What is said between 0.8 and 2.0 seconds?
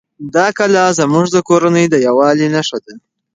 زموږ د کورنۍ د